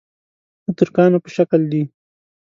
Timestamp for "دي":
1.71-1.83